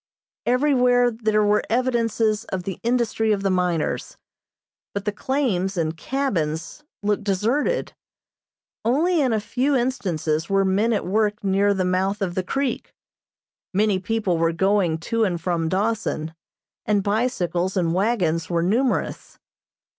Everywhere 0.47 1.11
there 1.11 1.43
were 1.43 1.61
evidences 1.69 2.43
of 2.45 2.63
the 2.63 2.79
industry 2.81 3.31
of 3.31 3.43
the 3.43 3.51
miners, 3.51 4.17
but 4.95 5.05
the 5.05 5.11
claims 5.11 5.77
and 5.77 5.95
cabins 5.95 6.83
looked 7.03 7.23
deserted. 7.23 7.93
Only 8.83 9.21
in 9.21 9.31
a 9.31 9.39
few 9.39 9.75
instances 9.75 10.49
were 10.49 10.65
men 10.65 10.91
at 10.91 11.05
work 11.05 11.43
near 11.43 11.71
the 11.75 11.85
mouth 11.85 12.19
of 12.23 12.33
the 12.33 12.41
creek. 12.43 12.91
Many 13.75 13.99
people 13.99 14.39
were 14.39 14.53
going 14.53 14.97
to 15.11 15.23
and 15.23 15.39
from 15.39 15.69
Dawson, 15.69 16.33
and 16.83 17.03
bicycles 17.03 17.77
and 17.77 17.93
wagons 17.93 18.49
were 18.49 18.63
numerous. 18.63 19.37